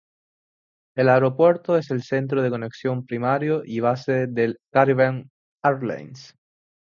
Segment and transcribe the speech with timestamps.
[0.97, 5.29] El aeropuerto es el centro de conexión primario y base de Caribbean
[5.63, 6.35] Airlines.